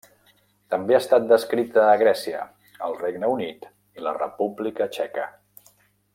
També 0.73 0.95
ha 0.95 1.01
estat 1.03 1.27
descrita 1.31 1.83
a 1.89 1.99
Grècia, 2.03 2.39
el 2.87 2.97
Regne 3.03 3.29
Unit 3.35 3.69
i 4.01 4.07
la 4.09 4.15
República 4.19 4.89
Txeca. 4.97 5.29